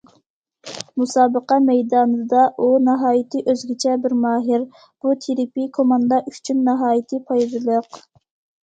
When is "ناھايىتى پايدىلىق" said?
6.73-8.05